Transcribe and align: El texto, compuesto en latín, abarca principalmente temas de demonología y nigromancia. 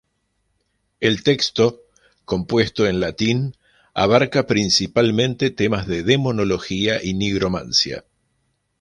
El 0.99 1.21
texto, 1.21 1.79
compuesto 2.25 2.87
en 2.87 2.99
latín, 2.99 3.53
abarca 3.93 4.47
principalmente 4.47 5.51
temas 5.51 5.85
de 5.85 6.01
demonología 6.01 6.99
y 7.03 7.13
nigromancia. 7.13 8.03